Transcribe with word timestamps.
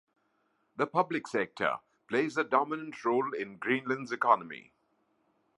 The 0.77 0.87
public 0.87 1.27
sector 1.27 1.77
plays 2.07 2.35
a 2.35 2.43
dominant 2.43 3.05
role 3.05 3.35
in 3.35 3.57
Greenland's 3.59 4.11
economy. 4.11 4.73